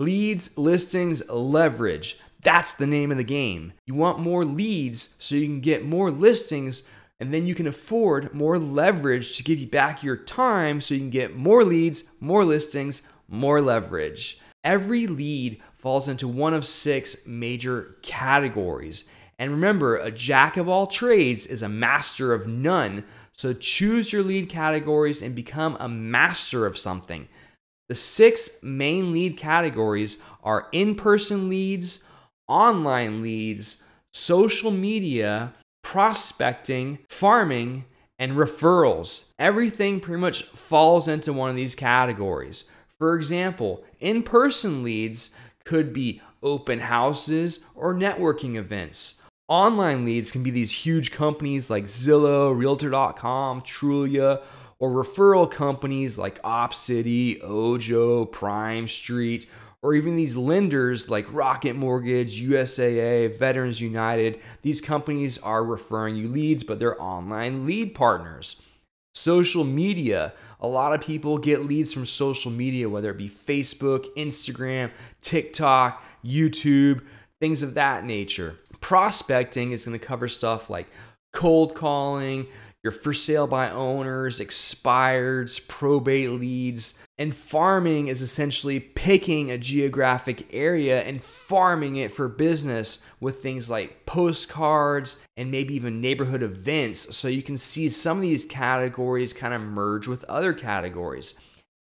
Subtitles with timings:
[0.00, 2.18] Leads, listings, leverage.
[2.42, 3.74] That's the name of the game.
[3.84, 6.84] You want more leads so you can get more listings
[7.20, 11.00] and then you can afford more leverage to give you back your time so you
[11.00, 14.40] can get more leads, more listings, more leverage.
[14.64, 19.04] Every lead falls into one of six major categories.
[19.38, 23.04] And remember, a jack of all trades is a master of none.
[23.34, 27.28] So choose your lead categories and become a master of something.
[27.90, 32.04] The six main lead categories are in person leads,
[32.46, 33.82] online leads,
[34.12, 39.32] social media, prospecting, farming, and referrals.
[39.40, 42.70] Everything pretty much falls into one of these categories.
[42.86, 45.34] For example, in person leads
[45.64, 49.20] could be open houses or networking events.
[49.48, 54.44] Online leads can be these huge companies like Zillow, Realtor.com, Trulia,
[54.80, 59.46] or referral companies like OpCity, Ojo, Prime Street,
[59.82, 64.40] or even these lenders like Rocket Mortgage, USAA, Veterans United.
[64.62, 68.60] These companies are referring you leads, but they're online lead partners.
[69.14, 70.32] Social media.
[70.60, 76.02] A lot of people get leads from social media, whether it be Facebook, Instagram, TikTok,
[76.24, 77.02] YouTube,
[77.40, 78.56] things of that nature.
[78.80, 80.86] Prospecting is going to cover stuff like
[81.32, 82.46] cold calling,
[82.82, 87.02] your for sale by owners, expireds, probate leads.
[87.18, 93.68] And farming is essentially picking a geographic area and farming it for business with things
[93.68, 97.14] like postcards and maybe even neighborhood events.
[97.14, 101.34] So you can see some of these categories kind of merge with other categories.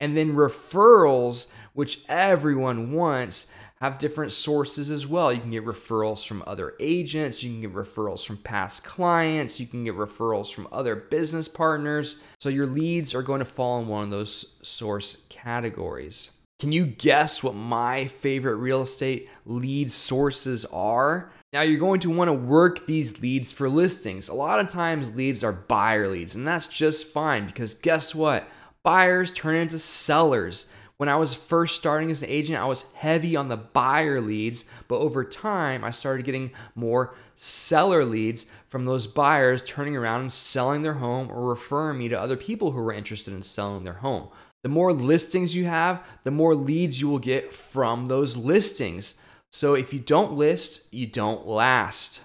[0.00, 3.50] And then referrals, which everyone wants
[3.80, 5.32] have different sources as well.
[5.32, 9.66] You can get referrals from other agents, you can get referrals from past clients, you
[9.66, 12.22] can get referrals from other business partners.
[12.38, 16.30] So your leads are going to fall in one of those source categories.
[16.58, 21.30] Can you guess what my favorite real estate lead sources are?
[21.52, 24.28] Now, you're going to want to work these leads for listings.
[24.28, 28.48] A lot of times, leads are buyer leads, and that's just fine because guess what?
[28.82, 30.72] Buyers turn into sellers.
[30.98, 34.70] When I was first starting as an agent, I was heavy on the buyer leads,
[34.88, 40.32] but over time, I started getting more seller leads from those buyers turning around and
[40.32, 43.94] selling their home or referring me to other people who were interested in selling their
[43.94, 44.28] home.
[44.62, 49.20] The more listings you have, the more leads you will get from those listings.
[49.52, 52.22] So if you don't list, you don't last.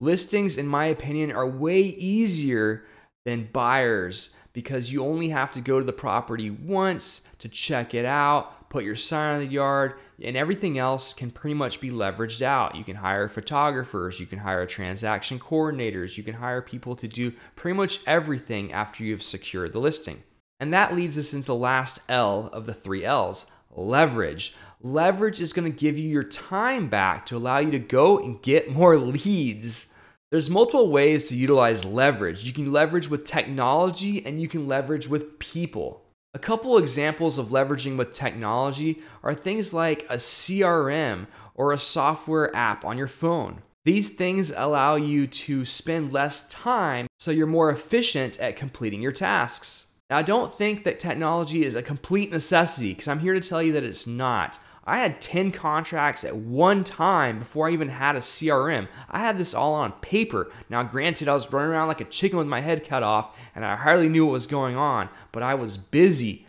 [0.00, 2.84] Listings, in my opinion, are way easier
[3.24, 8.04] than buyers because you only have to go to the property once to check it
[8.04, 12.42] out, put your sign on the yard, and everything else can pretty much be leveraged
[12.42, 12.74] out.
[12.74, 17.32] You can hire photographers, you can hire transaction coordinators, you can hire people to do
[17.54, 20.22] pretty much everything after you've secured the listing.
[20.60, 24.56] And that leads us into the last L of the three L's leverage.
[24.80, 28.42] Leverage is going to give you your time back to allow you to go and
[28.42, 29.94] get more leads.
[30.30, 32.44] There's multiple ways to utilize leverage.
[32.44, 36.02] You can leverage with technology and you can leverage with people.
[36.34, 42.54] A couple examples of leveraging with technology are things like a CRM or a software
[42.54, 43.62] app on your phone.
[43.86, 49.12] These things allow you to spend less time so you're more efficient at completing your
[49.12, 49.86] tasks.
[50.10, 53.62] Now, I don't think that technology is a complete necessity because I'm here to tell
[53.62, 54.58] you that it's not.
[54.88, 58.88] I had 10 contracts at one time before I even had a CRM.
[59.10, 60.50] I had this all on paper.
[60.70, 63.66] Now, granted, I was running around like a chicken with my head cut off and
[63.66, 66.46] I hardly knew what was going on, but I was busy.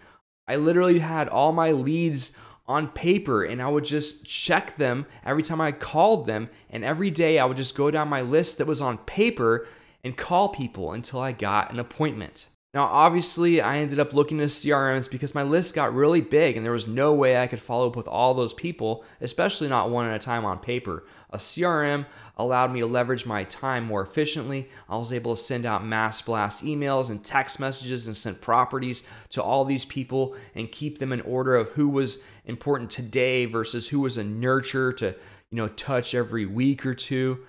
[0.48, 5.44] I literally had all my leads on paper and I would just check them every
[5.44, 6.50] time I called them.
[6.70, 9.68] And every day I would just go down my list that was on paper
[10.02, 12.46] and call people until I got an appointment.
[12.72, 16.63] Now, obviously, I ended up looking at CRMs because my list got really big and
[16.63, 20.06] there was no way I could follow up with all those people, especially not one
[20.06, 21.03] at a time on paper.
[21.31, 22.06] A CRM
[22.38, 24.69] allowed me to leverage my time more efficiently.
[24.88, 29.02] I was able to send out mass blast emails and text messages and send properties
[29.31, 33.90] to all these people and keep them in order of who was important today versus
[33.90, 35.08] who was a nurture to,
[35.49, 37.40] you know, touch every week or two.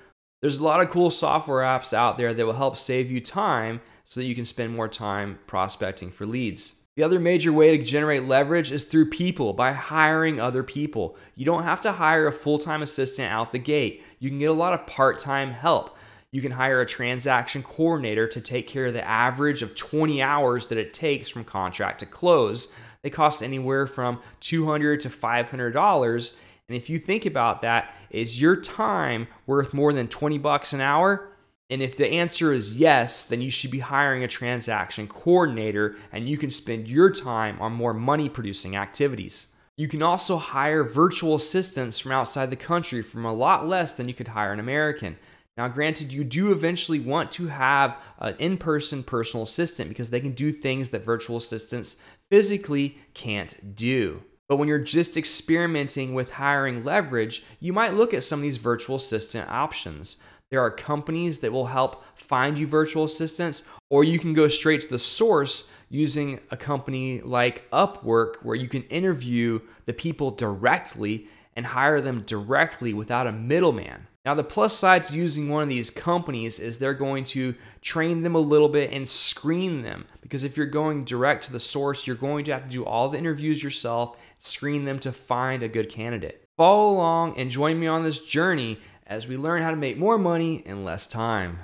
[0.40, 3.82] There's a lot of cool software apps out there that will help save you time
[4.04, 6.80] so that you can spend more time prospecting for leads.
[6.96, 11.16] The other major way to generate leverage is through people by hiring other people.
[11.34, 14.50] You don't have to hire a full time assistant out the gate, you can get
[14.50, 15.96] a lot of part time help.
[16.32, 20.68] You can hire a transaction coordinator to take care of the average of 20 hours
[20.68, 22.72] that it takes from contract to close.
[23.02, 26.36] They cost anywhere from 200 to $500
[26.70, 30.80] and if you think about that, is your time worth more than 20 bucks an
[30.80, 31.32] hour?
[31.68, 36.28] And if the answer is yes, then you should be hiring a transaction coordinator and
[36.28, 39.48] you can spend your time on more money producing activities.
[39.76, 44.06] You can also hire virtual assistants from outside the country from a lot less than
[44.06, 45.16] you could hire an American.
[45.56, 50.20] Now, granted, you do eventually want to have an in person personal assistant because they
[50.20, 52.00] can do things that virtual assistants
[52.30, 54.22] physically can't do.
[54.50, 58.56] But when you're just experimenting with hiring leverage, you might look at some of these
[58.56, 60.16] virtual assistant options.
[60.50, 64.80] There are companies that will help find you virtual assistants, or you can go straight
[64.80, 71.28] to the source using a company like Upwork, where you can interview the people directly
[71.56, 74.06] and hire them directly without a middleman.
[74.24, 78.22] Now, the plus side to using one of these companies is they're going to train
[78.22, 80.04] them a little bit and screen them.
[80.20, 83.08] Because if you're going direct to the source, you're going to have to do all
[83.08, 86.44] the interviews yourself, screen them to find a good candidate.
[86.58, 90.18] Follow along and join me on this journey as we learn how to make more
[90.18, 91.60] money in less time.